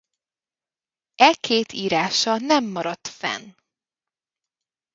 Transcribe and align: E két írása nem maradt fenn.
E 1.15 1.33
két 1.39 1.71
írása 1.71 2.37
nem 2.37 2.63
maradt 2.65 3.07
fenn. 3.07 3.47